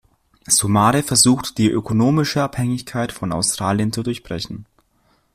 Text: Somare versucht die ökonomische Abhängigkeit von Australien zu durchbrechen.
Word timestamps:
Somare 0.49 1.03
versucht 1.03 1.59
die 1.59 1.69
ökonomische 1.69 2.41
Abhängigkeit 2.41 3.11
von 3.11 3.31
Australien 3.31 3.93
zu 3.93 4.01
durchbrechen. 4.01 4.65